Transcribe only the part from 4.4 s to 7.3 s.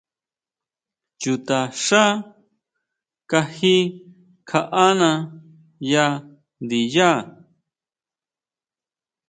kjaʼána ya ndiyá.